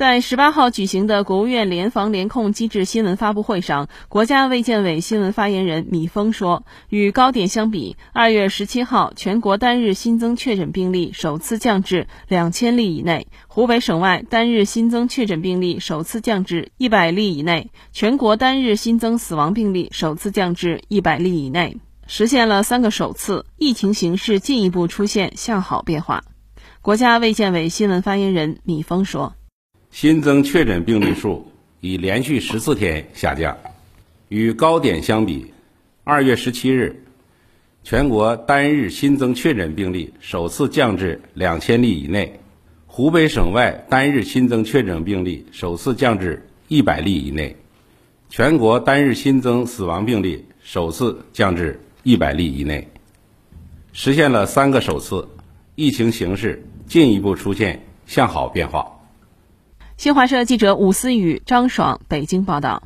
[0.00, 21.76] 在十八号举行的国务院联防联控机制新闻发布会上，国家卫健委新闻发言人米峰说，与高点相比，二月十七号全国单日新增确诊病例首次降至两千例以内，湖北省外单日新增确诊病例首次降至一百例以内，全国单日新增死亡病例首次降至一百例以内，
[22.06, 26.24] 实现了三个首次，疫情形势进一步出现向好变化。
[26.80, 29.34] 国家卫健委新闻发言人米峰说。
[29.90, 33.58] 新增确诊病例数已连续十四天下降，
[34.28, 35.52] 与高点相比，
[36.04, 37.02] 二月十七日，
[37.82, 42.40] 全国单日新增确诊病例首次降至两千例以内，
[42.86, 47.56] 湖北省外单日新增确诊病例首次降至一百例以内，
[48.30, 52.86] 全国单日新增死亡病例首次降至一百例以内，
[53.92, 55.28] 实现了三个首次，
[55.74, 58.99] 疫情形势进一步出现向好变化。
[60.00, 62.84] 新华社记者武思雨、张爽北京报道。